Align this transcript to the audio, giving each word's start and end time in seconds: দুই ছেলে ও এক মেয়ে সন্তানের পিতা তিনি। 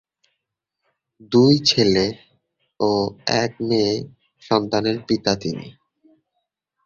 দুই 1.31 1.53
ছেলে 1.65 2.05
ও 2.79 2.91
এক 3.41 3.51
মেয়ে 3.67 3.93
সন্তানের 4.43 4.97
পিতা 5.07 5.33
তিনি। 5.41 5.67